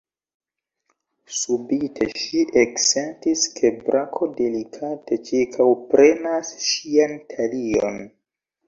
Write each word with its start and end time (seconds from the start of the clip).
Subite 1.39 2.07
ŝi 2.21 2.41
eksentis, 2.63 3.45
ke 3.61 3.73
brako 3.85 4.31
delikate 4.41 5.21
ĉirkaŭprenas 5.31 6.55
ŝian 6.73 7.17
talion. 7.37 8.07